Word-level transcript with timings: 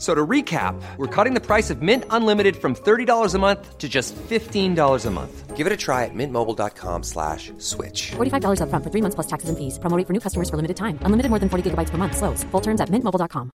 So 0.00 0.14
to 0.14 0.26
recap, 0.26 0.80
we're 0.96 1.14
cutting 1.14 1.34
the 1.34 1.44
price 1.44 1.68
of 1.68 1.82
Mint 1.82 2.04
Unlimited 2.08 2.56
from 2.56 2.74
$30 2.74 3.34
a 3.34 3.38
month 3.38 3.76
to 3.76 3.86
just 3.86 4.16
$15 4.16 5.06
a 5.06 5.10
month. 5.10 5.56
Give 5.56 5.66
it 5.66 5.72
a 5.74 5.76
try 5.76 6.06
at 6.06 6.14
mintmobile.com 6.14 7.02
slash 7.02 7.52
switch. 7.58 8.12
$45 8.16 8.60
upfront 8.62 8.82
for 8.82 8.90
three 8.90 9.02
months 9.02 9.14
plus 9.14 9.26
taxes 9.26 9.50
and 9.50 9.58
fees. 9.58 9.78
Promoting 9.78 10.06
for 10.06 10.14
new 10.14 10.20
customers 10.20 10.48
for 10.48 10.56
limited 10.56 10.78
time. 10.78 10.98
Unlimited 11.04 11.28
more 11.28 11.38
than 11.38 11.50
40 11.50 11.62
gigabytes 11.70 11.90
per 11.90 11.98
month. 11.98 12.16
Slows. 12.16 12.44
Full 12.50 12.62
terms 12.62 12.80
at 12.80 12.88
mintmobile.com. 12.88 13.50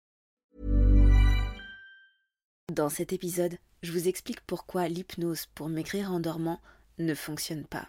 Dans 2.71 2.89
cet 2.89 3.11
épisode, 3.13 3.57
je 3.81 3.91
vous 3.91 4.07
explique 4.07 4.41
pourquoi 4.45 4.87
l'hypnose 4.87 5.47
pour 5.55 5.69
maigrir 5.69 6.11
en 6.11 6.19
dormant 6.19 6.59
ne 6.99 7.15
fonctionne 7.15 7.63
pas. 7.63 7.87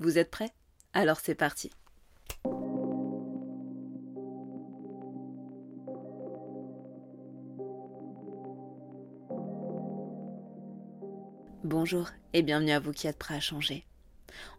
Vous 0.00 0.18
êtes 0.18 0.30
prêts? 0.30 0.50
Alors 0.92 1.20
c'est 1.20 1.34
parti. 1.34 1.70
Bonjour 11.70 12.08
et 12.32 12.42
bienvenue 12.42 12.72
à 12.72 12.80
vous 12.80 12.90
qui 12.90 13.06
êtes 13.06 13.16
prêts 13.16 13.36
à 13.36 13.40
changer. 13.40 13.84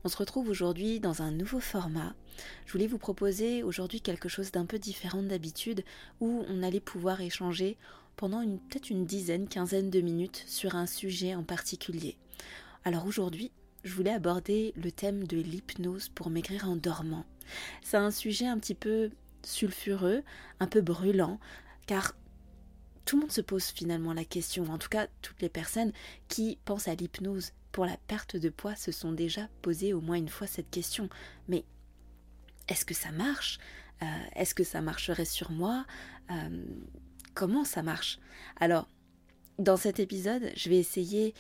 On 0.05 0.07
se 0.07 0.15
retrouve 0.15 0.47
aujourd'hui 0.47 1.01
dans 1.01 1.21
un 1.21 1.29
nouveau 1.29 1.59
format. 1.59 2.15
Je 2.65 2.71
voulais 2.71 2.87
vous 2.87 2.97
proposer 2.97 3.63
aujourd'hui 3.63 3.99
quelque 3.99 4.29
chose 4.29 4.53
d'un 4.53 4.65
peu 4.65 4.79
différent 4.79 5.21
d'habitude 5.21 5.83
où 6.21 6.45
on 6.47 6.63
allait 6.63 6.79
pouvoir 6.79 7.19
échanger 7.19 7.75
pendant 8.15 8.41
peut-être 8.45 8.91
une 8.91 9.05
dizaine, 9.05 9.49
quinzaine 9.49 9.89
de 9.89 9.99
minutes 9.99 10.45
sur 10.47 10.75
un 10.75 10.85
sujet 10.85 11.35
en 11.35 11.43
particulier. 11.43 12.15
Alors 12.85 13.05
aujourd'hui, 13.05 13.51
je 13.83 13.93
voulais 13.93 14.13
aborder 14.13 14.73
le 14.81 14.89
thème 14.89 15.27
de 15.27 15.35
l'hypnose 15.35 16.07
pour 16.07 16.29
maigrir 16.29 16.69
en 16.69 16.77
dormant. 16.77 17.25
C'est 17.83 17.97
un 17.97 18.11
sujet 18.11 18.47
un 18.47 18.57
petit 18.57 18.73
peu 18.73 19.09
sulfureux, 19.43 20.23
un 20.61 20.67
peu 20.67 20.79
brûlant, 20.79 21.41
car 21.87 22.15
tout 23.05 23.15
le 23.17 23.21
monde 23.21 23.31
se 23.31 23.41
pose 23.41 23.65
finalement 23.65 24.13
la 24.13 24.25
question, 24.25 24.65
en 24.65 24.77
tout 24.77 24.89
cas 24.89 25.07
toutes 25.21 25.41
les 25.41 25.49
personnes 25.49 25.91
qui 26.27 26.57
pensent 26.65 26.87
à 26.87 26.95
l'hypnose 26.95 27.51
pour 27.71 27.85
la 27.85 27.97
perte 28.07 28.35
de 28.35 28.49
poids 28.49 28.75
se 28.75 28.91
sont 28.91 29.11
déjà 29.11 29.47
posées 29.61 29.93
au 29.93 30.01
moins 30.01 30.17
une 30.17 30.29
fois 30.29 30.47
cette 30.47 30.69
question. 30.69 31.09
Mais 31.47 31.63
est-ce 32.67 32.85
que 32.85 32.93
ça 32.93 33.11
marche? 33.11 33.59
Euh, 34.01 34.05
Est-ce 34.35 34.53
que 34.53 34.63
ça 34.63 34.81
marcherait 34.81 35.25
sur 35.25 35.51
moi? 35.51 35.85
Euh, 36.31 36.63
Comment 37.33 37.63
ça 37.63 37.81
marche? 37.81 38.19
Alors, 38.59 38.89
dans 39.57 39.77
cet 39.77 39.99
épisode, 39.99 40.51
je 40.55 40.69
vais 40.69 40.77
essayer 40.77 41.33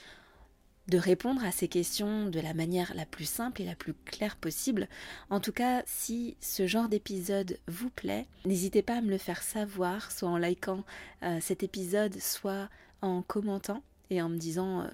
de 0.91 0.97
répondre 0.97 1.43
à 1.45 1.51
ces 1.51 1.69
questions 1.69 2.25
de 2.25 2.41
la 2.41 2.53
manière 2.53 2.93
la 2.95 3.05
plus 3.05 3.23
simple 3.23 3.61
et 3.61 3.65
la 3.65 3.75
plus 3.75 3.93
claire 3.93 4.35
possible. 4.35 4.89
En 5.29 5.39
tout 5.39 5.53
cas, 5.53 5.83
si 5.85 6.35
ce 6.41 6.67
genre 6.67 6.89
d'épisode 6.89 7.57
vous 7.69 7.89
plaît, 7.89 8.27
n'hésitez 8.45 8.81
pas 8.81 8.97
à 8.97 9.01
me 9.01 9.09
le 9.09 9.17
faire 9.17 9.41
savoir, 9.41 10.11
soit 10.11 10.27
en 10.27 10.37
likant 10.37 10.83
euh, 11.23 11.39
cet 11.39 11.63
épisode, 11.63 12.19
soit 12.19 12.69
en 13.01 13.21
commentant 13.21 13.83
et 14.09 14.21
en 14.21 14.27
me 14.27 14.35
disant, 14.35 14.81
euh, 14.81 14.87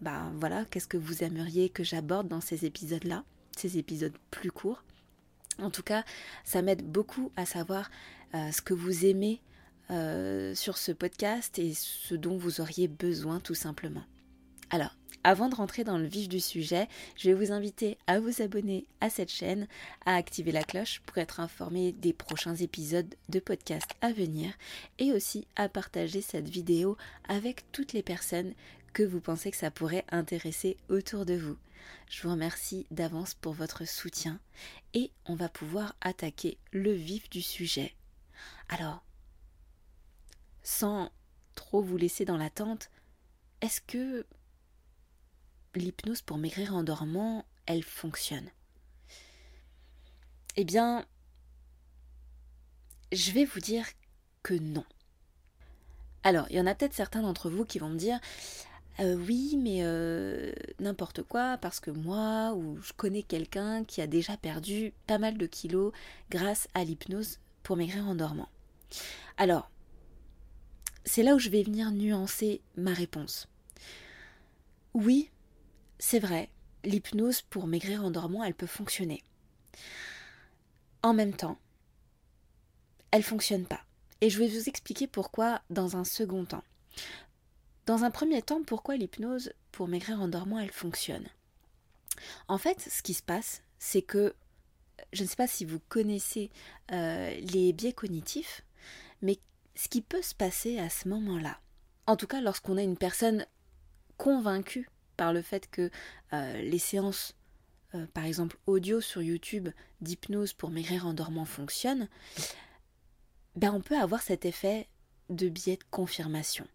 bah 0.00 0.30
voilà, 0.36 0.64
qu'est-ce 0.66 0.86
que 0.86 0.96
vous 0.96 1.24
aimeriez 1.24 1.68
que 1.68 1.82
j'aborde 1.82 2.28
dans 2.28 2.40
ces 2.40 2.64
épisodes-là, 2.64 3.24
ces 3.56 3.76
épisodes 3.76 4.16
plus 4.30 4.52
courts. 4.52 4.84
En 5.58 5.70
tout 5.70 5.82
cas, 5.82 6.04
ça 6.44 6.62
m'aide 6.62 6.84
beaucoup 6.84 7.32
à 7.34 7.44
savoir 7.44 7.90
euh, 8.36 8.52
ce 8.52 8.62
que 8.62 8.72
vous 8.72 9.04
aimez 9.04 9.42
sur 10.54 10.78
ce 10.78 10.92
podcast 10.92 11.58
et 11.58 11.74
ce 11.74 12.14
dont 12.14 12.36
vous 12.36 12.60
auriez 12.60 12.86
besoin 12.86 13.40
tout 13.40 13.56
simplement. 13.56 14.04
Alors, 14.70 14.94
avant 15.24 15.48
de 15.48 15.54
rentrer 15.54 15.84
dans 15.84 15.98
le 15.98 16.06
vif 16.06 16.28
du 16.28 16.40
sujet, 16.40 16.88
je 17.16 17.30
vais 17.30 17.34
vous 17.34 17.52
inviter 17.52 17.98
à 18.06 18.20
vous 18.20 18.42
abonner 18.42 18.86
à 19.00 19.10
cette 19.10 19.30
chaîne, 19.30 19.66
à 20.06 20.14
activer 20.14 20.52
la 20.52 20.64
cloche 20.64 21.00
pour 21.06 21.18
être 21.18 21.40
informé 21.40 21.92
des 21.92 22.12
prochains 22.12 22.56
épisodes 22.56 23.14
de 23.28 23.40
podcast 23.40 23.90
à 24.00 24.12
venir 24.12 24.52
et 24.98 25.12
aussi 25.12 25.46
à 25.56 25.68
partager 25.68 26.22
cette 26.22 26.48
vidéo 26.48 26.96
avec 27.28 27.70
toutes 27.72 27.92
les 27.92 28.02
personnes 28.02 28.54
que 28.92 29.02
vous 29.02 29.20
pensez 29.20 29.50
que 29.50 29.56
ça 29.56 29.70
pourrait 29.70 30.04
intéresser 30.10 30.76
autour 30.88 31.26
de 31.26 31.34
vous. 31.34 31.56
Je 32.08 32.22
vous 32.22 32.30
remercie 32.30 32.86
d'avance 32.90 33.34
pour 33.34 33.52
votre 33.52 33.86
soutien 33.86 34.40
et 34.94 35.10
on 35.26 35.34
va 35.34 35.48
pouvoir 35.48 35.94
attaquer 36.00 36.58
le 36.72 36.92
vif 36.92 37.28
du 37.30 37.42
sujet. 37.42 37.94
Alors, 38.68 39.04
sans 40.62 41.10
trop 41.54 41.82
vous 41.82 41.96
laisser 41.96 42.24
dans 42.24 42.36
l'attente, 42.36 42.90
est-ce 43.60 43.80
que 43.80 44.26
l'hypnose 45.74 46.22
pour 46.22 46.38
maigrir 46.38 46.74
en 46.74 46.82
dormant, 46.82 47.44
elle 47.66 47.82
fonctionne 47.82 48.48
Eh 50.56 50.64
bien, 50.64 51.04
je 53.12 53.30
vais 53.32 53.44
vous 53.44 53.60
dire 53.60 53.86
que 54.42 54.54
non. 54.54 54.84
Alors, 56.22 56.46
il 56.50 56.56
y 56.56 56.60
en 56.60 56.66
a 56.66 56.74
peut-être 56.74 56.94
certains 56.94 57.22
d'entre 57.22 57.48
vous 57.48 57.64
qui 57.64 57.78
vont 57.78 57.88
me 57.88 57.98
dire 57.98 58.20
euh, 59.00 59.16
oui, 59.16 59.56
mais 59.56 59.78
euh, 59.80 60.52
n'importe 60.78 61.22
quoi, 61.22 61.56
parce 61.56 61.80
que 61.80 61.90
moi, 61.90 62.52
ou 62.54 62.78
je 62.82 62.92
connais 62.92 63.22
quelqu'un 63.22 63.82
qui 63.84 64.02
a 64.02 64.06
déjà 64.06 64.36
perdu 64.36 64.92
pas 65.06 65.18
mal 65.18 65.38
de 65.38 65.46
kilos 65.46 65.92
grâce 66.30 66.68
à 66.74 66.84
l'hypnose 66.84 67.38
pour 67.62 67.76
maigrir 67.76 68.06
en 68.06 68.14
dormant. 68.14 68.48
Alors, 69.38 69.70
c'est 71.04 71.22
là 71.22 71.34
où 71.34 71.38
je 71.38 71.48
vais 71.48 71.62
venir 71.62 71.90
nuancer 71.92 72.60
ma 72.76 72.92
réponse. 72.92 73.48
Oui, 74.92 75.30
c'est 76.00 76.18
vrai, 76.18 76.48
l'hypnose 76.82 77.42
pour 77.42 77.66
maigrir 77.66 78.02
en 78.02 78.10
dormant, 78.10 78.42
elle 78.42 78.54
peut 78.54 78.66
fonctionner. 78.66 79.22
En 81.02 81.12
même 81.12 81.36
temps, 81.36 81.58
elle 83.10 83.22
fonctionne 83.22 83.66
pas. 83.66 83.82
Et 84.22 84.30
je 84.30 84.38
vais 84.38 84.48
vous 84.48 84.68
expliquer 84.68 85.06
pourquoi 85.06 85.60
dans 85.68 85.96
un 85.96 86.04
second 86.04 86.44
temps. 86.46 86.64
Dans 87.84 88.04
un 88.04 88.10
premier 88.10 88.40
temps, 88.40 88.62
pourquoi 88.62 88.96
l'hypnose 88.96 89.52
pour 89.72 89.88
maigrir 89.88 90.20
en 90.20 90.28
dormant, 90.28 90.58
elle 90.58 90.72
fonctionne? 90.72 91.28
En 92.48 92.56
fait, 92.56 92.80
ce 92.80 93.02
qui 93.02 93.14
se 93.14 93.22
passe, 93.22 93.62
c'est 93.78 94.02
que, 94.02 94.34
je 95.12 95.22
ne 95.22 95.28
sais 95.28 95.36
pas 95.36 95.46
si 95.46 95.64
vous 95.66 95.80
connaissez 95.88 96.50
euh, 96.92 97.34
les 97.40 97.72
biais 97.72 97.92
cognitifs, 97.92 98.62
mais 99.20 99.38
ce 99.74 99.88
qui 99.88 100.00
peut 100.00 100.22
se 100.22 100.34
passer 100.34 100.78
à 100.78 100.88
ce 100.88 101.08
moment-là, 101.08 101.60
en 102.06 102.16
tout 102.16 102.26
cas 102.26 102.40
lorsqu'on 102.40 102.78
a 102.78 102.82
une 102.82 102.96
personne 102.96 103.46
convaincue 104.16 104.88
par 105.20 105.34
le 105.34 105.42
fait 105.42 105.68
que 105.70 105.90
euh, 106.32 106.62
les 106.62 106.78
séances, 106.78 107.36
euh, 107.94 108.06
par 108.14 108.24
exemple 108.24 108.56
audio 108.66 109.02
sur 109.02 109.20
YouTube 109.20 109.68
d'hypnose 110.00 110.54
pour 110.54 110.70
maigrir 110.70 111.06
en 111.06 111.12
dormant 111.12 111.44
fonctionnent, 111.44 112.08
ben 113.54 113.70
on 113.74 113.82
peut 113.82 113.98
avoir 113.98 114.22
cet 114.22 114.46
effet 114.46 114.88
de 115.28 115.50
biais 115.50 115.76
de 115.76 115.84
confirmation. 115.90 116.66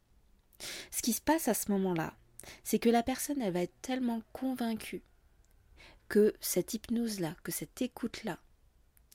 Ce 0.91 1.01
qui 1.01 1.13
se 1.13 1.21
passe 1.21 1.47
à 1.47 1.55
ce 1.55 1.71
moment-là, 1.71 2.15
c'est 2.63 2.77
que 2.77 2.89
la 2.89 3.01
personne, 3.01 3.41
elle 3.41 3.53
va 3.53 3.61
être 3.61 3.81
tellement 3.81 4.21
convaincue 4.31 5.01
que 6.07 6.35
cette 6.39 6.75
hypnose-là, 6.75 7.35
que 7.41 7.51
cette 7.51 7.81
écoute-là, 7.81 8.37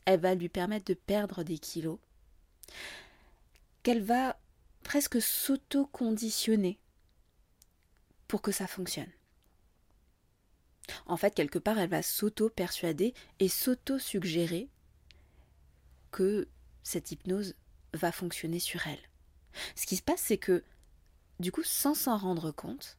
elle 0.07 0.19
va 0.19 0.35
lui 0.35 0.49
permettre 0.49 0.87
de 0.87 0.95
perdre 0.95 1.45
des 1.45 1.59
kilos, 1.59 2.01
qu'elle 3.85 4.03
va 4.03 4.41
presque 4.83 5.23
s'auto-conditionner 5.23 6.81
pour 8.27 8.43
que 8.43 8.51
ça 8.51 8.67
fonctionne. 8.67 9.13
En 11.07 11.17
fait, 11.17 11.35
quelque 11.35 11.59
part, 11.59 11.79
elle 11.79 11.91
va 11.91 12.03
s'auto-persuader 12.03 13.15
et 13.39 13.49
s'auto-suggérer 13.49 14.69
que 16.11 16.49
cette 16.83 17.13
hypnose 17.13 17.55
va 17.95 18.13
fonctionner 18.13 18.59
sur 18.59 18.87
elle. 18.87 19.01
Ce 19.75 19.87
qui 19.87 19.97
se 19.97 20.03
passe, 20.03 20.21
c'est 20.21 20.39
que, 20.39 20.65
du 21.39 21.53
coup, 21.53 21.63
sans 21.65 21.95
s'en 21.95 22.17
rendre 22.17 22.51
compte, 22.51 22.97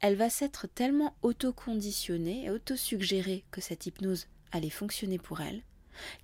elle 0.00 0.16
va 0.16 0.30
s'être 0.30 0.66
tellement 0.66 1.16
auto-conditionnée 1.22 2.44
et 2.44 2.50
auto-suggérée 2.50 3.44
que 3.50 3.60
cette 3.60 3.86
hypnose 3.86 4.26
allait 4.52 4.70
fonctionner 4.70 5.18
pour 5.18 5.40
elle, 5.40 5.62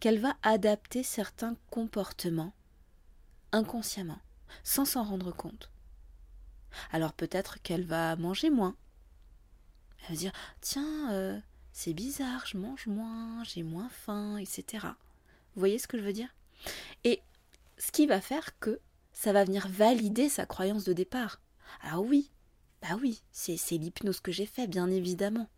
qu'elle 0.00 0.20
va 0.20 0.37
adapter 0.43 1.02
certains 1.02 1.56
comportements 1.70 2.52
inconsciemment, 3.52 4.20
sans 4.64 4.84
s'en 4.84 5.05
rendre 5.05 5.32
compte. 5.32 5.70
Alors 6.90 7.12
peut-être 7.12 7.61
qu'elle 7.62 7.84
va 7.84 8.17
manger 8.17 8.50
moins. 8.50 8.76
Elle 10.02 10.14
va 10.14 10.19
dire 10.19 10.32
Tiens, 10.60 11.12
euh, 11.12 11.38
c'est 11.72 11.94
bizarre, 11.94 12.44
je 12.46 12.58
mange 12.58 12.87
moins, 12.87 13.43
j'ai 13.44 13.62
moins 13.62 13.88
faim, 13.88 14.37
etc. 14.37 14.87
Vous 15.54 15.60
voyez 15.60 15.78
ce 15.78 15.87
que 15.87 15.99
je 15.99 16.02
veux 16.02 16.12
dire? 16.12 16.28
Et 17.04 17.20
ce 17.78 17.90
qui 17.93 18.06
va 18.06 18.20
faire 18.20 18.58
que 18.58 18.81
ça 19.12 19.32
va 19.32 19.44
venir 19.44 19.69
valider 19.69 20.28
sa 20.28 20.46
croyance 20.46 20.84
de 20.84 20.93
départ. 20.93 21.40
Alors 21.82 22.04
oui, 22.04 22.31
bah 22.82 22.96
oui, 23.00 23.22
c'est 23.31 23.56
l'hypnose 23.72 24.20
que 24.20 24.32
j'ai 24.32 24.46
fait, 24.46 24.66
bien 24.66 24.90
évidemment. 24.90 25.49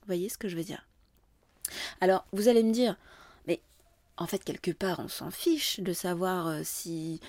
Vous 0.00 0.06
voyez 0.06 0.28
ce 0.28 0.38
que 0.38 0.48
je 0.48 0.56
veux 0.56 0.64
dire? 0.64 0.86
Alors, 2.00 2.26
vous 2.32 2.48
allez 2.48 2.62
me 2.62 2.72
dire, 2.72 2.96
mais 3.46 3.60
en 4.16 4.26
fait, 4.26 4.42
quelque 4.42 4.70
part, 4.70 5.00
on 5.00 5.08
s'en 5.08 5.30
fiche 5.30 5.80
de 5.80 5.92
savoir 5.92 6.46
euh, 6.48 6.60
si 6.64 7.20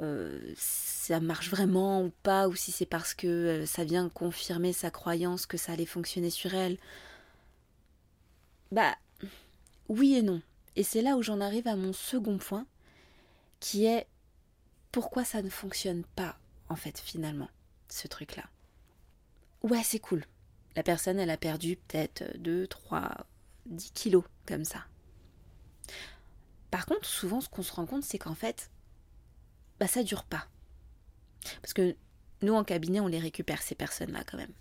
euh, 0.00 0.52
ça 0.56 1.20
marche 1.20 1.50
vraiment 1.50 2.02
ou 2.02 2.12
pas, 2.22 2.48
ou 2.48 2.54
si 2.54 2.72
c'est 2.72 2.86
parce 2.86 3.14
que 3.14 3.26
euh, 3.26 3.66
ça 3.66 3.84
vient 3.84 4.08
confirmer 4.08 4.72
sa 4.72 4.90
croyance 4.90 5.46
que 5.46 5.56
ça 5.56 5.72
allait 5.72 5.86
fonctionner 5.86 6.30
sur 6.30 6.54
elle? 6.54 6.78
Bah, 8.72 8.96
oui 9.88 10.14
et 10.14 10.22
non. 10.22 10.42
Et 10.76 10.82
c'est 10.82 11.02
là 11.02 11.16
où 11.16 11.22
j'en 11.22 11.40
arrive 11.40 11.66
à 11.68 11.76
mon 11.76 11.92
second 11.92 12.38
point, 12.38 12.66
qui 13.60 13.86
est 13.86 14.06
pourquoi 14.92 15.24
ça 15.24 15.42
ne 15.42 15.48
fonctionne 15.50 16.04
pas, 16.14 16.38
en 16.68 16.76
fait, 16.76 16.98
finalement, 16.98 17.48
ce 17.88 18.08
truc-là? 18.08 18.44
Ouais, 19.62 19.82
c'est 19.82 19.98
cool. 19.98 20.24
La 20.74 20.82
personne, 20.82 21.18
elle 21.18 21.30
a 21.30 21.38
perdu 21.38 21.76
peut-être 21.76 22.24
2, 22.38 22.66
3, 22.66 23.26
10 23.66 23.92
kilos, 23.92 24.24
comme 24.46 24.64
ça. 24.64 24.84
Par 26.70 26.84
contre, 26.84 27.06
souvent, 27.06 27.40
ce 27.40 27.48
qu'on 27.48 27.62
se 27.62 27.72
rend 27.72 27.86
compte, 27.86 28.04
c'est 28.04 28.18
qu'en 28.18 28.34
fait, 28.34 28.70
bah, 29.80 29.86
ça 29.86 30.02
dure 30.02 30.24
pas. 30.24 30.46
Parce 31.62 31.74
que 31.74 31.96
nous, 32.42 32.54
en 32.54 32.64
cabinet, 32.64 33.00
on 33.00 33.06
les 33.06 33.18
récupère, 33.18 33.62
ces 33.62 33.74
personnes-là, 33.74 34.24
quand 34.24 34.36
même. 34.36 34.52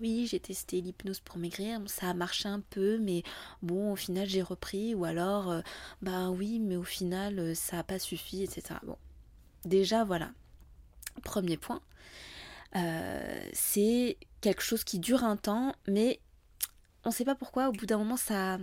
Oui, 0.00 0.26
j'ai 0.30 0.40
testé 0.40 0.80
l'hypnose 0.80 1.20
pour 1.20 1.38
maigrir, 1.38 1.80
ça 1.86 2.10
a 2.10 2.14
marché 2.14 2.48
un 2.48 2.60
peu, 2.60 2.98
mais 2.98 3.22
bon, 3.62 3.92
au 3.92 3.96
final, 3.96 4.28
j'ai 4.28 4.42
repris. 4.42 4.94
Ou 4.94 5.04
alors, 5.04 5.50
euh, 5.50 5.60
bah 6.02 6.28
oui, 6.30 6.58
mais 6.58 6.76
au 6.76 6.84
final, 6.84 7.38
euh, 7.38 7.54
ça 7.54 7.76
n'a 7.76 7.84
pas 7.84 7.98
suffi, 7.98 8.42
etc. 8.42 8.78
Bon, 8.84 8.98
déjà, 9.64 10.04
voilà. 10.04 10.30
Premier 11.24 11.56
point. 11.56 11.80
Euh, 12.76 13.48
c'est 13.54 14.18
quelque 14.42 14.62
chose 14.62 14.84
qui 14.84 14.98
dure 14.98 15.24
un 15.24 15.36
temps, 15.36 15.74
mais 15.88 16.20
on 17.04 17.08
ne 17.08 17.14
sait 17.14 17.24
pas 17.24 17.34
pourquoi, 17.34 17.68
au 17.68 17.72
bout 17.72 17.86
d'un 17.86 17.98
moment, 17.98 18.18
ça 18.18 18.58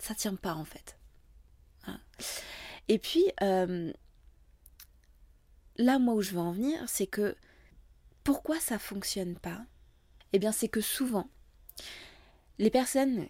ça 0.00 0.14
tient 0.14 0.34
pas 0.34 0.54
en 0.54 0.64
fait. 0.64 0.98
Et 2.88 2.98
puis, 2.98 3.24
là, 5.80 5.98
moi, 5.98 6.14
où 6.14 6.22
je 6.22 6.32
veux 6.32 6.40
en 6.40 6.52
venir, 6.52 6.78
c'est 6.86 7.06
que 7.06 7.36
pourquoi 8.24 8.60
ça 8.60 8.78
fonctionne 8.78 9.34
pas 9.36 9.60
Eh 10.32 10.38
bien, 10.38 10.52
c'est 10.52 10.68
que 10.68 10.80
souvent, 10.80 11.28
les 12.58 12.70
personnes, 12.70 13.26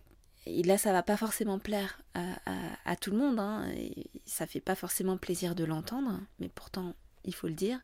et 0.47 0.62
là, 0.62 0.76
ça 0.76 0.93
va 0.93 1.02
pas 1.02 1.17
forcément 1.17 1.58
plaire 1.58 2.02
à, 2.14 2.97
tout 2.97 3.12
le 3.12 3.19
monde, 3.19 3.38
hein, 3.38 3.70
et 3.76 4.11
ça 4.26 4.47
fait 4.47 4.61
pas 4.61 4.75
forcément 4.75 5.17
plaisir 5.17 5.55
de 5.55 5.64
l'entendre, 5.64 6.20
mais 6.38 6.49
pourtant, 6.49 6.94
il 7.25 7.35
faut 7.35 7.49
le 7.49 7.55
dire, 7.55 7.81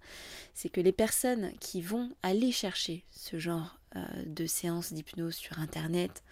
c'est 0.54 0.68
que 0.68 0.80
les 0.80 0.92
personnes 0.92 1.52
qui 1.60 1.80
vont 1.80 2.10
aller 2.22 2.52
chercher 2.52 3.04
ce 3.10 3.38
genre 3.38 3.78
euh, 3.94 4.04
de 4.26 4.46
séances 4.46 4.92
d'hypnose 4.92 5.34
sur 5.34 5.58
Internet, 5.58 6.24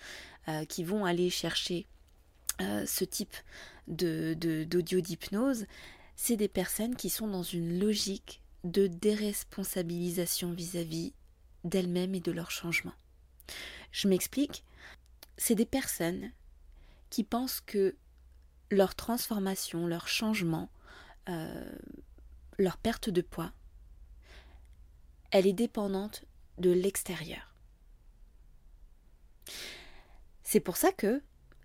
euh, 0.48 0.64
qui 0.64 0.84
vont 0.84 1.04
aller 1.04 1.30
chercher 1.30 1.86
euh, 2.60 2.84
ce 2.86 3.04
type 3.04 3.36
de, 3.88 4.34
d'audio 4.64 5.00
d'hypnose, 5.00 5.66
c'est 6.16 6.36
des 6.36 6.48
personnes 6.48 6.96
qui 6.96 7.10
sont 7.10 7.28
dans 7.28 7.42
une 7.42 7.78
logique 7.78 8.42
de 8.64 8.86
déresponsabilisation 8.86 10.52
vis-à-vis 10.52 11.12
d'elles-mêmes 11.64 12.14
et 12.14 12.20
de 12.20 12.32
leur 12.32 12.50
changement. 12.50 12.94
Je 13.92 14.08
m'explique, 14.08 14.64
c'est 15.36 15.54
des 15.54 15.66
personnes 15.66 16.30
qui 17.10 17.24
pensent 17.24 17.60
que 17.60 17.96
leur 18.70 18.94
transformation, 18.94 19.86
leur 19.86 20.08
changement, 20.08 20.70
euh, 21.28 21.76
leur 22.58 22.76
perte 22.78 23.10
de 23.10 23.20
poids, 23.20 23.52
elle 25.30 25.46
est 25.46 25.52
dépendante 25.52 26.24
de 26.58 26.70
l'extérieur. 26.70 27.54
C'est 30.42 30.60
pour 30.60 30.76
ça 30.76 30.92
que 30.92 31.22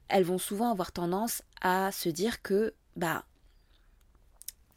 elles 0.08 0.24
vont 0.24 0.40
souvent 0.40 0.72
avoir 0.72 0.92
tendance 0.92 1.44
à 1.62 1.92
se 1.92 2.10
dire 2.10 2.42
que 2.42 2.74
bah 2.96 3.26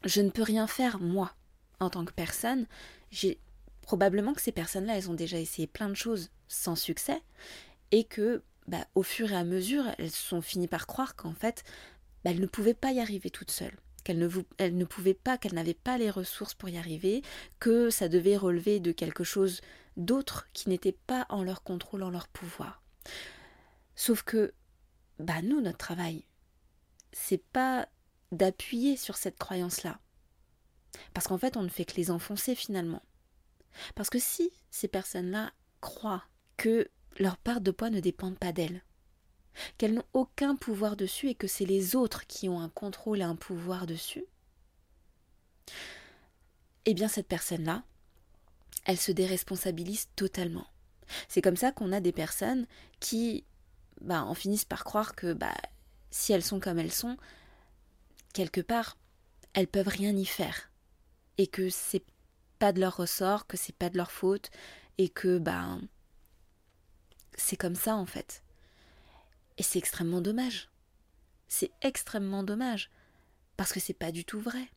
je 0.03 0.21
ne 0.21 0.29
peux 0.29 0.43
rien 0.43 0.67
faire 0.67 0.99
moi 0.99 1.33
en 1.79 1.89
tant 1.89 2.05
que 2.05 2.13
personne. 2.13 2.65
J'ai 3.11 3.39
probablement 3.81 4.33
que 4.33 4.41
ces 4.41 4.51
personnes-là, 4.51 4.97
elles 4.97 5.09
ont 5.09 5.15
déjà 5.15 5.39
essayé 5.39 5.67
plein 5.67 5.89
de 5.89 5.95
choses 5.95 6.31
sans 6.47 6.75
succès 6.75 7.21
et 7.91 8.03
que 8.03 8.41
bah, 8.67 8.87
au 8.95 9.03
fur 9.03 9.31
et 9.31 9.35
à 9.35 9.43
mesure, 9.43 9.85
elles 9.97 10.11
sont 10.11 10.41
finies 10.41 10.67
par 10.67 10.87
croire 10.87 11.15
qu'en 11.15 11.33
fait, 11.33 11.63
bah, 12.23 12.31
elles 12.31 12.39
ne 12.39 12.47
pouvaient 12.47 12.73
pas 12.73 12.91
y 12.91 12.99
arriver 12.99 13.29
toutes 13.29 13.51
seules, 13.51 13.77
qu'elles 14.03 14.29
elles 14.57 14.77
ne 14.77 14.85
pouvaient 14.85 15.13
pas, 15.13 15.37
qu'elles 15.37 15.53
n'avaient 15.53 15.73
pas 15.73 15.97
les 15.97 16.09
ressources 16.09 16.53
pour 16.53 16.69
y 16.69 16.77
arriver, 16.77 17.21
que 17.59 17.89
ça 17.89 18.07
devait 18.07 18.37
relever 18.37 18.79
de 18.79 18.91
quelque 18.91 19.23
chose 19.23 19.61
d'autre 19.97 20.47
qui 20.53 20.69
n'était 20.69 20.97
pas 21.05 21.25
en 21.29 21.43
leur 21.43 21.63
contrôle, 21.63 22.03
en 22.03 22.09
leur 22.09 22.27
pouvoir. 22.27 22.81
Sauf 23.95 24.23
que, 24.23 24.53
bah 25.19 25.41
nous, 25.43 25.61
notre 25.61 25.77
travail, 25.77 26.25
c'est 27.11 27.43
pas 27.43 27.87
d'appuyer 28.33 28.97
sur 28.97 29.15
cette 29.15 29.37
croyance-là. 29.37 29.99
Parce 31.13 31.27
qu'en 31.27 31.37
fait, 31.37 31.57
on 31.57 31.63
ne 31.63 31.69
fait 31.69 31.85
que 31.85 31.95
les 31.95 32.11
enfoncer 32.11 32.55
finalement. 32.55 33.01
Parce 33.95 34.09
que 34.09 34.19
si 34.19 34.51
ces 34.69 34.87
personnes-là 34.87 35.51
croient 35.81 36.23
que 36.57 36.89
leur 37.17 37.37
part 37.37 37.61
de 37.61 37.71
poids 37.71 37.89
ne 37.89 37.99
dépend 37.99 38.33
pas 38.33 38.51
d'elles, 38.51 38.83
qu'elles 39.77 39.93
n'ont 39.93 40.03
aucun 40.13 40.55
pouvoir 40.55 40.95
dessus 40.95 41.29
et 41.29 41.35
que 41.35 41.47
c'est 41.47 41.65
les 41.65 41.95
autres 41.95 42.25
qui 42.27 42.49
ont 42.49 42.59
un 42.59 42.69
contrôle 42.69 43.19
et 43.19 43.23
un 43.23 43.35
pouvoir 43.35 43.85
dessus, 43.85 44.25
eh 46.85 46.93
bien 46.93 47.07
cette 47.07 47.27
personne-là, 47.27 47.83
elle 48.85 48.97
se 48.97 49.11
déresponsabilise 49.11 50.07
totalement. 50.15 50.67
C'est 51.27 51.41
comme 51.41 51.57
ça 51.57 51.71
qu'on 51.71 51.91
a 51.91 51.99
des 51.99 52.11
personnes 52.11 52.67
qui 52.99 53.45
bah, 54.01 54.23
en 54.23 54.33
finissent 54.33 54.65
par 54.65 54.83
croire 54.83 55.15
que 55.15 55.33
bah, 55.33 55.53
si 56.11 56.33
elles 56.33 56.43
sont 56.43 56.59
comme 56.59 56.79
elles 56.79 56.91
sont, 56.91 57.17
quelque 58.33 58.61
part, 58.61 58.97
elles 59.53 59.67
peuvent 59.67 59.87
rien 59.87 60.15
y 60.15 60.25
faire. 60.25 60.71
Et 61.37 61.47
que 61.47 61.69
c'est 61.69 62.03
pas 62.59 62.73
de 62.73 62.79
leur 62.79 62.97
ressort, 62.97 63.47
que 63.47 63.57
c'est 63.57 63.75
pas 63.75 63.89
de 63.89 63.97
leur 63.97 64.11
faute, 64.11 64.49
et 64.97 65.09
que, 65.09 65.37
ben, 65.37 65.81
c'est 67.35 67.57
comme 67.57 67.75
ça 67.75 67.95
en 67.95 68.05
fait. 68.05 68.43
Et 69.57 69.63
c'est 69.63 69.79
extrêmement 69.79 70.21
dommage. 70.21 70.69
C'est 71.47 71.71
extrêmement 71.81 72.43
dommage. 72.43 72.89
Parce 73.57 73.71
que 73.71 73.79
c'est 73.79 73.93
pas 73.93 74.11
du 74.11 74.25
tout 74.25 74.39
vrai. 74.39 74.67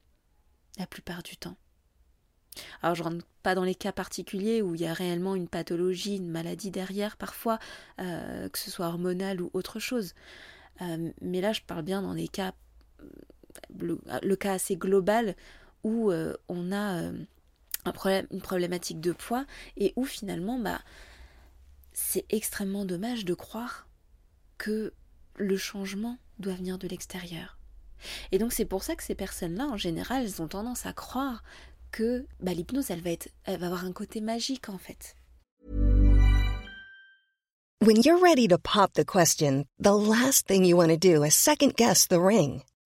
La 0.78 0.86
plupart 0.86 1.22
du 1.22 1.36
temps. 1.36 1.56
Alors 2.82 2.94
je 2.94 3.02
rentre 3.02 3.26
pas 3.42 3.54
dans 3.54 3.64
les 3.64 3.74
cas 3.74 3.92
particuliers 3.92 4.62
où 4.62 4.74
il 4.74 4.80
y 4.80 4.86
a 4.86 4.92
réellement 4.92 5.34
une 5.34 5.48
pathologie, 5.48 6.16
une 6.16 6.30
maladie 6.30 6.70
derrière 6.70 7.16
parfois, 7.16 7.58
euh, 8.00 8.48
que 8.48 8.58
ce 8.58 8.70
soit 8.70 8.86
hormonal 8.86 9.40
ou 9.40 9.50
autre 9.52 9.78
chose. 9.78 10.14
Euh, 10.82 11.12
mais 11.20 11.40
là 11.40 11.52
je 11.52 11.62
parle 11.62 11.82
bien 11.82 12.02
dans 12.02 12.12
les 12.12 12.28
cas 12.28 12.52
le, 13.78 14.36
cas 14.36 14.54
assez 14.54 14.76
global 14.76 15.34
où 15.84 16.10
euh, 16.10 16.34
on 16.48 16.72
a 16.72 17.02
euh, 17.02 17.12
un 17.84 17.92
problème, 17.92 18.26
une 18.30 18.40
problématique 18.40 19.00
de 19.00 19.12
poids 19.12 19.46
et 19.76 19.92
où 19.96 20.04
finalement 20.04 20.58
bah, 20.58 20.80
c'est 21.92 22.26
extrêmement 22.30 22.84
dommage 22.84 23.24
de 23.24 23.34
croire 23.34 23.86
que 24.58 24.92
le 25.36 25.56
changement 25.56 26.18
doit 26.38 26.54
venir 26.54 26.78
de 26.78 26.88
l'extérieur. 26.88 27.58
Et 28.32 28.38
donc 28.38 28.52
c'est 28.52 28.64
pour 28.64 28.82
ça 28.82 28.94
que 28.94 29.02
ces 29.02 29.14
personnes-là, 29.14 29.66
en 29.66 29.76
général, 29.76 30.22
elles 30.22 30.42
ont 30.42 30.48
tendance 30.48 30.86
à 30.86 30.92
croire 30.92 31.42
que 31.92 32.26
bah, 32.40 32.52
l'hypnose, 32.52 32.90
elle 32.90 33.00
va, 33.00 33.10
elle 33.44 33.58
va 33.58 33.66
avoir 33.66 33.84
un 33.84 33.92
côté 33.92 34.20
magique 34.20 34.68
en 34.68 34.78
fait. 34.78 35.16
When 37.80 37.96
you're 38.02 38.18
ready 38.18 38.48
to 38.48 38.58
pop 38.58 38.94
the 38.94 39.04
question, 39.04 39.66
the 39.78 39.94
last 39.94 40.46
thing 40.46 40.64
you 40.64 40.76
want 40.76 40.88
to 40.88 40.96
do 40.96 41.22
is 41.22 41.34
second 41.34 41.76
guess 41.76 42.06
the 42.06 42.18
ring. 42.18 42.62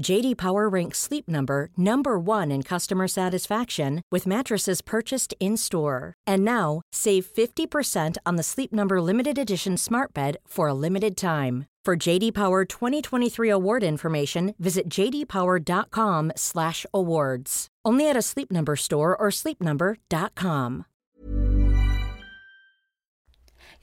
JD 0.00 0.36
Power 0.36 0.68
ranks 0.68 0.98
Sleep 0.98 1.28
Number 1.28 1.70
number 1.76 2.18
1 2.18 2.50
in 2.52 2.62
customer 2.62 3.08
satisfaction 3.08 4.02
with 4.12 4.26
mattresses 4.26 4.82
purchased 4.82 5.34
in-store. 5.40 6.14
And 6.26 6.44
now, 6.44 6.82
save 6.92 7.26
50% 7.26 8.16
on 8.24 8.36
the 8.36 8.42
Sleep 8.42 8.72
Number 8.72 9.00
limited 9.00 9.38
edition 9.38 9.76
Smart 9.76 10.12
Bed 10.12 10.36
for 10.46 10.68
a 10.68 10.74
limited 10.74 11.16
time. 11.16 11.66
For 11.84 11.96
JD 11.96 12.34
Power 12.34 12.64
2023 12.64 13.48
award 13.48 13.84
information, 13.84 14.54
visit 14.58 14.88
jdpower.com/awards. 14.90 17.66
Only 17.84 18.10
at 18.10 18.16
a 18.16 18.22
Sleep 18.22 18.50
Number 18.50 18.76
store 18.76 19.16
or 19.16 19.30
sleepnumber.com. 19.30 20.84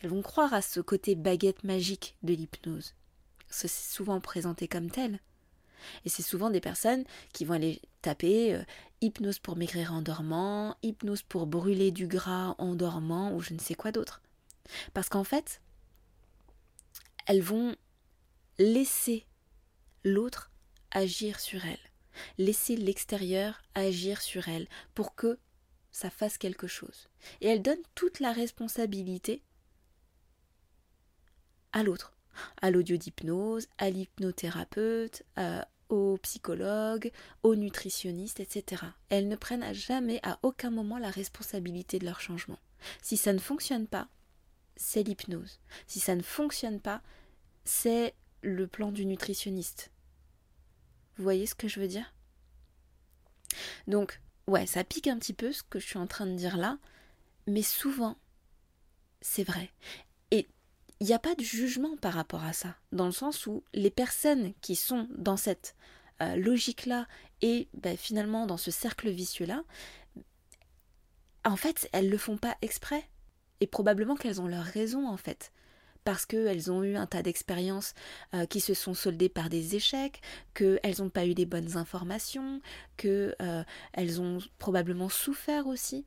Elles 0.01 0.09
vont 0.09 0.21
croire 0.21 0.53
à 0.53 0.61
ce 0.61 0.81
côté 0.81 1.15
baguette 1.15 1.63
magique 1.63 2.17
de 2.21 2.33
l'hypnose. 2.33 2.93
C'est 3.49 3.71
souvent 3.71 4.19
présenté 4.19 4.67
comme 4.67 4.89
tel. 4.89 5.21
Et 6.05 6.09
c'est 6.09 6.21
souvent 6.23 6.49
des 6.49 6.61
personnes 6.61 7.03
qui 7.33 7.45
vont 7.45 7.53
aller 7.53 7.81
taper 8.01 8.55
euh, 8.55 8.63
hypnose 9.01 9.39
pour 9.39 9.55
maigrir 9.55 9.93
en 9.93 10.01
dormant, 10.01 10.75
hypnose 10.83 11.21
pour 11.23 11.47
brûler 11.47 11.91
du 11.91 12.07
gras 12.07 12.55
en 12.57 12.75
dormant 12.75 13.33
ou 13.33 13.41
je 13.41 13.53
ne 13.53 13.59
sais 13.59 13.75
quoi 13.75 13.91
d'autre. 13.91 14.21
Parce 14.93 15.09
qu'en 15.09 15.23
fait, 15.23 15.61
elles 17.25 17.41
vont 17.41 17.75
laisser 18.59 19.25
l'autre 20.03 20.51
agir 20.91 21.39
sur 21.39 21.65
elles, 21.65 21.91
laisser 22.37 22.75
l'extérieur 22.75 23.61
agir 23.75 24.21
sur 24.21 24.47
elles 24.47 24.67
pour 24.93 25.15
que 25.15 25.39
ça 25.91 26.09
fasse 26.09 26.37
quelque 26.37 26.67
chose. 26.67 27.07
Et 27.41 27.47
elles 27.47 27.61
donnent 27.61 27.77
toute 27.95 28.19
la 28.19 28.31
responsabilité 28.31 29.43
à 31.71 31.83
l'autre, 31.83 32.13
à 32.61 32.71
l'audio 32.71 32.97
d'hypnose, 32.97 33.67
à 33.77 33.89
l'hypnothérapeute, 33.89 35.23
à- 35.35 35.67
au 35.89 36.17
psychologue, 36.17 37.11
au 37.43 37.55
nutritionniste, 37.55 38.39
etc. 38.39 38.83
Elles 39.09 39.27
ne 39.27 39.35
prennent 39.35 39.63
à 39.63 39.73
jamais 39.73 40.19
à 40.23 40.39
aucun 40.43 40.71
moment 40.71 40.97
la 40.97 41.09
responsabilité 41.09 41.99
de 41.99 42.05
leur 42.05 42.19
changement. 42.19 42.59
Si 43.01 43.17
ça 43.17 43.33
ne 43.33 43.39
fonctionne 43.39 43.87
pas, 43.87 44.07
c'est 44.75 45.03
l'hypnose. 45.03 45.59
Si 45.87 45.99
ça 45.99 46.15
ne 46.15 46.21
fonctionne 46.21 46.79
pas, 46.79 47.01
c'est 47.65 48.13
le 48.41 48.67
plan 48.67 48.91
du 48.91 49.05
nutritionniste. 49.05 49.91
Vous 51.17 51.23
voyez 51.23 51.45
ce 51.45 51.55
que 51.55 51.67
je 51.67 51.79
veux 51.79 51.87
dire? 51.87 52.13
Donc, 53.87 54.19
ouais, 54.47 54.65
ça 54.65 54.83
pique 54.83 55.07
un 55.07 55.17
petit 55.17 55.33
peu 55.33 55.51
ce 55.51 55.63
que 55.63 55.79
je 55.79 55.85
suis 55.85 55.99
en 55.99 56.07
train 56.07 56.25
de 56.25 56.35
dire 56.35 56.57
là, 56.57 56.77
mais 57.47 57.61
souvent, 57.61 58.17
c'est 59.21 59.43
vrai. 59.43 59.71
Il 61.03 61.07
n'y 61.07 61.13
a 61.13 61.19
pas 61.19 61.35
de 61.35 61.43
jugement 61.43 61.97
par 61.97 62.13
rapport 62.13 62.45
à 62.45 62.53
ça, 62.53 62.77
dans 62.93 63.07
le 63.07 63.11
sens 63.11 63.45
où 63.45 63.61
les 63.73 63.91
personnes 63.91 64.53
qui 64.61 64.77
sont 64.77 65.09
dans 65.17 65.35
cette 65.35 65.75
euh, 66.21 66.37
logique-là 66.37 67.09
et 67.41 67.67
ben, 67.73 67.97
finalement 67.97 68.45
dans 68.45 68.55
ce 68.55 68.71
cercle 68.71 69.09
vicieux-là, 69.09 69.63
en 71.43 71.57
fait, 71.57 71.89
elles 71.91 72.09
le 72.09 72.17
font 72.17 72.37
pas 72.37 72.55
exprès. 72.61 73.03
Et 73.59 73.67
probablement 73.67 74.15
qu'elles 74.15 74.39
ont 74.39 74.47
leur 74.47 74.63
raison, 74.63 75.05
en 75.05 75.17
fait. 75.17 75.51
Parce 76.05 76.25
qu'elles 76.25 76.71
ont 76.71 76.83
eu 76.85 76.95
un 76.95 77.05
tas 77.05 77.21
d'expériences 77.21 77.95
euh, 78.33 78.45
qui 78.45 78.61
se 78.61 78.73
sont 78.73 78.93
soldées 78.93 79.27
par 79.27 79.49
des 79.49 79.75
échecs, 79.75 80.21
qu'elles 80.53 80.95
n'ont 80.99 81.09
pas 81.09 81.25
eu 81.25 81.33
les 81.33 81.45
bonnes 81.45 81.75
informations, 81.75 82.61
qu'elles 82.95 84.21
ont 84.21 84.37
probablement 84.57 85.09
souffert 85.09 85.67
aussi 85.67 86.05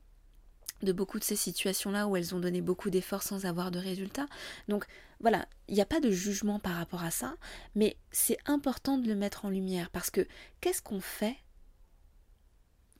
de 0.83 0.93
beaucoup 0.93 1.19
de 1.19 1.25
ces 1.25 1.37
situations-là 1.37 2.07
où 2.07 2.17
elles 2.17 2.35
ont 2.35 2.41
donné 2.41 2.61
beaucoup 2.61 2.91
d'efforts 2.91 3.23
sans 3.23 3.47
avoir 3.47 3.71
de 3.71 3.79
résultats. 3.79 4.27
Donc 4.69 4.87
voilà, 5.21 5.49
il 5.69 5.75
n'y 5.75 5.81
a 5.81 5.87
pas 5.87 6.01
de 6.01 6.11
jugement 6.11 6.59
par 6.59 6.75
rapport 6.75 7.03
à 7.03 7.11
ça, 7.11 7.37
mais 7.75 7.97
c'est 8.11 8.39
important 8.47 8.99
de 8.99 9.09
le 9.09 9.15
mettre 9.15 9.45
en 9.45 9.51
lumière 9.51 9.91
parce 9.91 10.11
que 10.11 10.27
qu'est-ce 10.61 10.83
qu'on 10.83 11.01
fait 11.01 11.37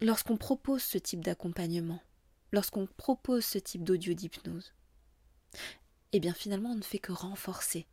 lorsqu'on 0.01 0.37
propose 0.37 0.83
ce 0.83 0.99
type 0.99 1.25
d'accompagnement, 1.25 2.03
lorsqu'on 2.53 2.87
propose 2.87 3.45
ce 3.45 3.59
type 3.59 3.85
d'audio 3.85 4.15
d'hypnose? 4.15 4.73
Eh 6.13 6.21
bien 6.21 6.33
finalement, 6.33 6.71
on 6.71 6.77
ne 6.77 6.83
fait 6.83 6.99
que 6.99 7.13
renforcer 7.13 7.87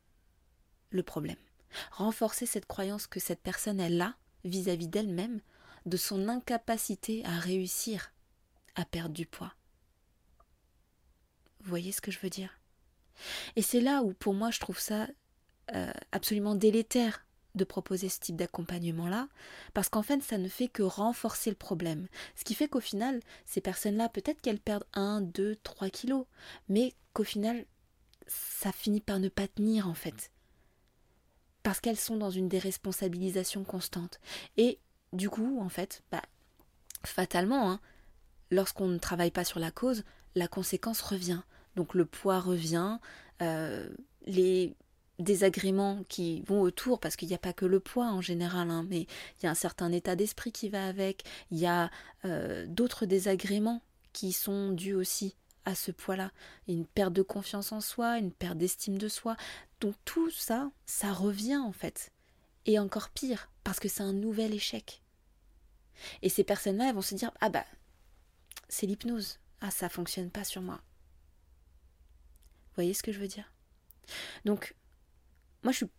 le 0.91 1.03
problème, 1.03 1.37
renforcer 1.91 2.45
cette 2.45 2.67
croyance 2.67 3.07
que 3.07 3.19
cette 3.19 3.41
personne 3.41 3.79
elle 3.79 4.01
a 4.01 4.15
vis-à-vis 4.45 4.87
d'elle-même, 4.87 5.41
de 5.85 5.97
son 5.97 6.29
incapacité 6.29 7.25
à 7.25 7.39
réussir 7.39 8.13
à 8.75 8.85
perdre 8.85 9.13
du 9.13 9.25
poids. 9.25 9.53
Vous 11.63 11.69
voyez 11.69 11.91
ce 11.91 12.01
que 12.01 12.11
je 12.11 12.19
veux 12.19 12.29
dire? 12.29 12.59
Et 13.55 13.61
c'est 13.61 13.81
là 13.81 14.01
où 14.01 14.13
pour 14.13 14.33
moi 14.33 14.51
je 14.51 14.59
trouve 14.59 14.79
ça 14.79 15.07
euh, 15.73 15.91
absolument 16.11 16.55
délétère 16.55 17.25
de 17.55 17.63
proposer 17.63 18.09
ce 18.09 18.19
type 18.19 18.35
d'accompagnement-là, 18.35 19.27
parce 19.73 19.87
qu'en 19.87 20.01
fait 20.01 20.21
ça 20.21 20.37
ne 20.37 20.49
fait 20.49 20.67
que 20.67 20.83
renforcer 20.83 21.51
le 21.51 21.55
problème. 21.55 22.07
Ce 22.35 22.43
qui 22.43 22.55
fait 22.55 22.67
qu'au 22.67 22.79
final, 22.79 23.19
ces 23.45 23.61
personnes-là, 23.61 24.09
peut-être 24.09 24.41
qu'elles 24.41 24.59
perdent 24.59 24.87
1, 24.93 25.21
2, 25.21 25.55
3 25.57 25.89
kilos, 25.89 26.25
mais 26.67 26.93
qu'au 27.13 27.23
final, 27.23 27.65
ça 28.27 28.71
finit 28.71 29.01
par 29.01 29.19
ne 29.19 29.29
pas 29.29 29.47
tenir 29.47 29.87
en 29.87 29.93
fait. 29.93 30.31
Parce 31.61 31.79
qu'elles 31.79 31.97
sont 31.97 32.17
dans 32.17 32.31
une 32.31 32.49
déresponsabilisation 32.49 33.63
constante. 33.63 34.19
Et 34.57 34.79
du 35.13 35.29
coup, 35.29 35.59
en 35.61 35.69
fait, 35.69 36.03
bah, 36.11 36.23
fatalement, 37.05 37.71
hein, 37.71 37.79
lorsqu'on 38.49 38.87
ne 38.87 38.97
travaille 38.97 39.31
pas 39.31 39.45
sur 39.45 39.59
la 39.59 39.71
cause, 39.71 40.03
la 40.35 40.47
conséquence 40.47 41.01
revient. 41.01 41.41
Donc 41.75 41.93
le 41.93 42.05
poids 42.05 42.39
revient, 42.39 42.99
euh, 43.41 43.89
les 44.25 44.75
désagréments 45.19 46.03
qui 46.09 46.41
vont 46.41 46.61
autour, 46.61 46.99
parce 46.99 47.15
qu'il 47.15 47.27
n'y 47.27 47.35
a 47.35 47.39
pas 47.39 47.53
que 47.53 47.65
le 47.65 47.79
poids 47.79 48.07
en 48.07 48.21
général, 48.21 48.69
hein, 48.69 48.85
mais 48.89 49.01
il 49.01 49.43
y 49.43 49.45
a 49.47 49.51
un 49.51 49.55
certain 49.55 49.91
état 49.91 50.15
d'esprit 50.15 50.51
qui 50.51 50.69
va 50.69 50.85
avec, 50.85 51.23
il 51.51 51.59
y 51.59 51.65
a 51.65 51.91
euh, 52.25 52.65
d'autres 52.67 53.05
désagréments 53.05 53.81
qui 54.11 54.31
sont 54.33 54.71
dus 54.71 54.93
aussi 54.93 55.35
à 55.65 55.75
ce 55.75 55.91
poids-là. 55.91 56.31
Une 56.67 56.85
perte 56.85 57.13
de 57.13 57.21
confiance 57.21 57.71
en 57.71 57.81
soi, 57.81 58.17
une 58.17 58.31
perte 58.31 58.57
d'estime 58.57 58.97
de 58.97 59.07
soi. 59.07 59.35
Donc 59.79 59.95
tout 60.05 60.29
ça, 60.31 60.71
ça 60.85 61.13
revient 61.13 61.57
en 61.57 61.71
fait. 61.71 62.11
Et 62.65 62.79
encore 62.79 63.09
pire, 63.09 63.49
parce 63.63 63.79
que 63.79 63.89
c'est 63.89 64.03
un 64.03 64.13
nouvel 64.13 64.53
échec. 64.53 65.01
Et 66.21 66.29
ces 66.29 66.43
personnes-là, 66.43 66.89
elles 66.89 66.95
vont 66.95 67.01
se 67.01 67.15
dire, 67.15 67.31
ah 67.39 67.49
bah, 67.49 67.65
c'est 68.69 68.87
l'hypnose. 68.87 69.39
Ah, 69.61 69.71
ça 69.71 69.89
fonctionne 69.89 70.29
pas 70.29 70.43
sur 70.43 70.61
moi. 70.61 70.81
Vous 72.73 72.81
voyez 72.81 72.93
ce 72.93 73.03
que 73.03 73.11
je 73.11 73.19
veux 73.19 73.27
dire? 73.27 73.51
Donc, 74.45 74.75
moi, 75.61 75.71
je 75.71 75.77
suis 75.77 75.89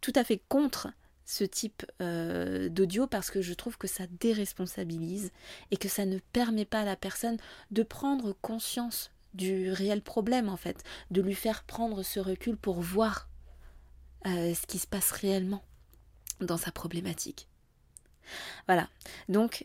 tout 0.00 0.12
à 0.14 0.24
fait 0.24 0.42
contre 0.48 0.88
ce 1.24 1.44
type 1.44 1.86
euh, 2.02 2.68
d'audio 2.68 3.06
parce 3.06 3.30
que 3.30 3.40
je 3.40 3.54
trouve 3.54 3.78
que 3.78 3.86
ça 3.86 4.04
déresponsabilise 4.18 5.30
et 5.70 5.76
que 5.76 5.88
ça 5.88 6.04
ne 6.04 6.18
permet 6.32 6.64
pas 6.64 6.80
à 6.80 6.84
la 6.84 6.96
personne 6.96 7.38
de 7.70 7.82
prendre 7.82 8.32
conscience 8.42 9.10
du 9.32 9.70
réel 9.70 10.02
problème 10.02 10.48
en 10.48 10.56
fait, 10.56 10.82
de 11.10 11.22
lui 11.22 11.34
faire 11.34 11.62
prendre 11.62 12.02
ce 12.02 12.18
recul 12.18 12.56
pour 12.56 12.80
voir 12.80 13.28
euh, 14.26 14.54
ce 14.54 14.66
qui 14.66 14.78
se 14.78 14.88
passe 14.88 15.12
réellement 15.12 15.62
dans 16.40 16.56
sa 16.56 16.72
problématique. 16.72 17.46
Voilà, 18.66 18.88
donc 19.28 19.64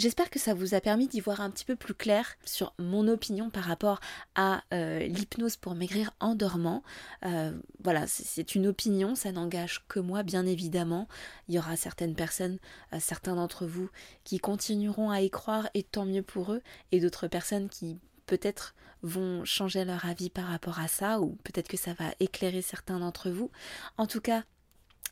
J'espère 0.00 0.30
que 0.30 0.38
ça 0.38 0.54
vous 0.54 0.72
a 0.72 0.80
permis 0.80 1.08
d'y 1.08 1.20
voir 1.20 1.42
un 1.42 1.50
petit 1.50 1.66
peu 1.66 1.76
plus 1.76 1.92
clair 1.92 2.38
sur 2.46 2.72
mon 2.78 3.06
opinion 3.06 3.50
par 3.50 3.64
rapport 3.64 4.00
à 4.34 4.64
euh, 4.72 5.00
l'hypnose 5.00 5.56
pour 5.56 5.74
maigrir 5.74 6.12
en 6.20 6.34
dormant. 6.34 6.82
Euh, 7.26 7.52
voilà, 7.84 8.06
c'est 8.06 8.54
une 8.54 8.66
opinion, 8.66 9.14
ça 9.14 9.30
n'engage 9.30 9.84
que 9.88 10.00
moi, 10.00 10.22
bien 10.22 10.46
évidemment. 10.46 11.06
Il 11.48 11.54
y 11.54 11.58
aura 11.58 11.76
certaines 11.76 12.14
personnes, 12.14 12.56
euh, 12.94 12.96
certains 12.98 13.34
d'entre 13.34 13.66
vous, 13.66 13.90
qui 14.24 14.38
continueront 14.38 15.10
à 15.10 15.20
y 15.20 15.28
croire 15.28 15.68
et 15.74 15.82
tant 15.82 16.06
mieux 16.06 16.22
pour 16.22 16.54
eux, 16.54 16.62
et 16.92 17.00
d'autres 17.00 17.28
personnes 17.28 17.68
qui 17.68 17.98
peut-être 18.24 18.74
vont 19.02 19.44
changer 19.44 19.84
leur 19.84 20.06
avis 20.06 20.30
par 20.30 20.46
rapport 20.46 20.78
à 20.78 20.88
ça, 20.88 21.20
ou 21.20 21.36
peut-être 21.44 21.68
que 21.68 21.76
ça 21.76 21.92
va 21.92 22.06
éclairer 22.20 22.62
certains 22.62 23.00
d'entre 23.00 23.28
vous. 23.28 23.50
En 23.98 24.06
tout 24.06 24.22
cas, 24.22 24.44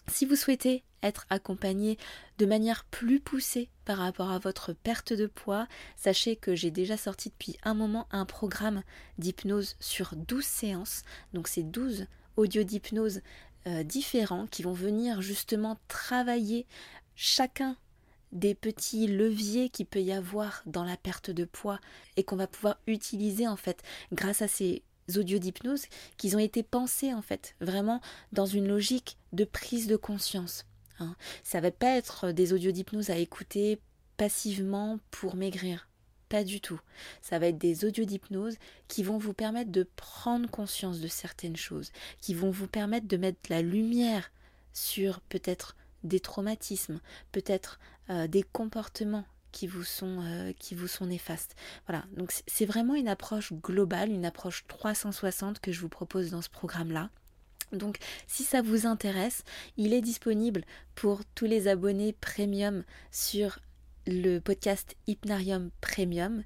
si 0.08 0.26
vous 0.26 0.36
souhaitez 0.36 0.84
être 1.02 1.26
accompagné 1.30 1.98
de 2.38 2.46
manière 2.46 2.84
plus 2.84 3.20
poussée 3.20 3.68
par 3.84 3.98
rapport 3.98 4.30
à 4.30 4.38
votre 4.38 4.72
perte 4.72 5.12
de 5.12 5.26
poids, 5.26 5.68
sachez 5.96 6.36
que 6.36 6.54
j'ai 6.54 6.70
déjà 6.70 6.96
sorti 6.96 7.30
depuis 7.30 7.56
un 7.62 7.74
moment 7.74 8.06
un 8.10 8.24
programme 8.24 8.82
d'hypnose 9.18 9.76
sur 9.80 10.16
12 10.16 10.44
séances. 10.44 11.02
Donc 11.32 11.48
c'est 11.48 11.62
12 11.62 12.06
audios 12.36 12.64
d'hypnose 12.64 13.20
euh, 13.66 13.82
différents 13.82 14.46
qui 14.46 14.62
vont 14.62 14.72
venir 14.72 15.22
justement 15.22 15.78
travailler 15.88 16.66
chacun 17.14 17.76
des 18.32 18.54
petits 18.54 19.06
leviers 19.06 19.70
qu'il 19.70 19.86
peut 19.86 20.02
y 20.02 20.12
avoir 20.12 20.62
dans 20.66 20.84
la 20.84 20.96
perte 20.96 21.30
de 21.30 21.44
poids 21.44 21.80
et 22.16 22.24
qu'on 22.24 22.36
va 22.36 22.46
pouvoir 22.46 22.78
utiliser 22.86 23.48
en 23.48 23.56
fait 23.56 23.82
grâce 24.12 24.42
à 24.42 24.48
ces 24.48 24.82
audios 25.16 25.38
d'hypnose 25.38 25.86
qui 26.16 26.34
ont 26.34 26.40
été 26.40 26.62
pensés 26.62 27.14
en 27.14 27.22
fait 27.22 27.54
vraiment 27.60 28.00
dans 28.32 28.46
une 28.46 28.68
logique 28.68 29.16
de 29.32 29.44
prise 29.44 29.86
de 29.86 29.96
conscience. 29.96 30.66
Hein. 31.00 31.14
Ça 31.44 31.60
va 31.60 31.70
pas 31.70 31.96
être 31.96 32.32
des 32.32 32.52
audios 32.52 32.72
d'hypnose 32.72 33.10
à 33.10 33.16
écouter 33.16 33.80
passivement 34.16 34.98
pour 35.10 35.36
maigrir. 35.36 35.88
Pas 36.28 36.44
du 36.44 36.60
tout. 36.60 36.80
Ça 37.22 37.38
va 37.38 37.46
être 37.46 37.58
des 37.58 37.86
audios 37.86 38.04
d'hypnose 38.04 38.56
qui 38.86 39.02
vont 39.02 39.16
vous 39.16 39.32
permettre 39.32 39.70
de 39.70 39.88
prendre 39.96 40.50
conscience 40.50 41.00
de 41.00 41.08
certaines 41.08 41.56
choses, 41.56 41.90
qui 42.20 42.34
vont 42.34 42.50
vous 42.50 42.66
permettre 42.66 43.08
de 43.08 43.16
mettre 43.16 43.40
la 43.48 43.62
lumière 43.62 44.30
sur 44.74 45.20
peut-être 45.20 45.74
des 46.04 46.20
traumatismes, 46.20 47.00
peut-être 47.32 47.80
euh, 48.10 48.26
des 48.26 48.42
comportements 48.42 49.24
vous 49.66 49.84
sont 49.84 50.22
euh, 50.22 50.52
qui 50.58 50.74
vous 50.74 50.88
sont 50.88 51.06
néfastes. 51.06 51.56
Voilà, 51.86 52.04
donc 52.16 52.32
c'est 52.46 52.66
vraiment 52.66 52.94
une 52.94 53.08
approche 53.08 53.52
globale, 53.52 54.10
une 54.10 54.24
approche 54.24 54.64
360 54.68 55.60
que 55.60 55.72
je 55.72 55.80
vous 55.80 55.88
propose 55.88 56.30
dans 56.30 56.42
ce 56.42 56.50
programme-là. 56.50 57.10
Donc 57.72 57.98
si 58.26 58.44
ça 58.44 58.62
vous 58.62 58.86
intéresse, 58.86 59.44
il 59.76 59.92
est 59.92 60.00
disponible 60.00 60.64
pour 60.94 61.24
tous 61.34 61.44
les 61.44 61.68
abonnés 61.68 62.14
premium 62.14 62.84
sur 63.10 63.58
le 64.06 64.38
podcast 64.38 64.96
Hypnarium 65.06 65.70
Premium 65.82 66.42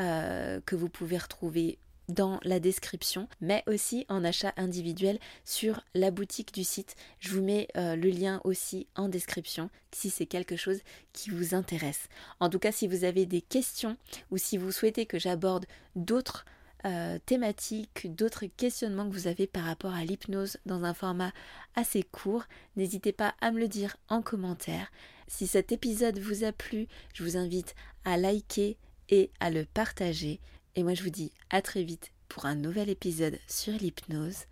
euh, 0.00 0.60
que 0.66 0.74
vous 0.74 0.88
pouvez 0.88 1.18
retrouver 1.18 1.78
dans 2.08 2.38
la 2.42 2.60
description, 2.60 3.28
mais 3.40 3.62
aussi 3.66 4.04
en 4.08 4.24
achat 4.24 4.52
individuel 4.56 5.18
sur 5.44 5.80
la 5.94 6.10
boutique 6.10 6.52
du 6.54 6.64
site. 6.64 6.96
Je 7.18 7.30
vous 7.30 7.42
mets 7.42 7.68
euh, 7.76 7.96
le 7.96 8.10
lien 8.10 8.40
aussi 8.44 8.86
en 8.94 9.08
description 9.08 9.70
si 9.92 10.10
c'est 10.10 10.26
quelque 10.26 10.56
chose 10.56 10.80
qui 11.12 11.30
vous 11.30 11.54
intéresse. 11.54 12.08
En 12.40 12.48
tout 12.48 12.58
cas, 12.58 12.72
si 12.72 12.86
vous 12.86 13.04
avez 13.04 13.26
des 13.26 13.40
questions 13.40 13.96
ou 14.30 14.38
si 14.38 14.56
vous 14.56 14.72
souhaitez 14.72 15.06
que 15.06 15.18
j'aborde 15.18 15.66
d'autres 15.96 16.44
euh, 16.86 17.18
thématiques, 17.24 18.14
d'autres 18.14 18.44
questionnements 18.44 19.08
que 19.08 19.14
vous 19.14 19.26
avez 19.26 19.46
par 19.46 19.64
rapport 19.64 19.94
à 19.94 20.04
l'hypnose 20.04 20.58
dans 20.66 20.84
un 20.84 20.92
format 20.92 21.32
assez 21.74 22.02
court, 22.02 22.44
n'hésitez 22.76 23.12
pas 23.12 23.34
à 23.40 23.52
me 23.52 23.60
le 23.60 23.68
dire 23.68 23.96
en 24.08 24.20
commentaire. 24.20 24.92
Si 25.26 25.46
cet 25.46 25.72
épisode 25.72 26.18
vous 26.18 26.44
a 26.44 26.52
plu, 26.52 26.86
je 27.14 27.22
vous 27.22 27.38
invite 27.38 27.74
à 28.04 28.18
liker 28.18 28.76
et 29.08 29.30
à 29.40 29.50
le 29.50 29.64
partager. 29.64 30.40
Et 30.76 30.82
moi 30.82 30.94
je 30.94 31.02
vous 31.02 31.10
dis 31.10 31.32
à 31.50 31.62
très 31.62 31.82
vite 31.82 32.12
pour 32.28 32.46
un 32.46 32.54
nouvel 32.54 32.88
épisode 32.88 33.38
sur 33.46 33.72
l'hypnose. 33.74 34.46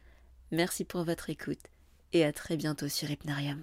Merci 0.51 0.85
pour 0.85 1.05
votre 1.05 1.31
écoute 1.31 1.59
et 2.13 2.25
à 2.25 2.33
très 2.33 2.57
bientôt 2.57 2.89
sur 2.89 3.11
Hypnarium. 3.11 3.63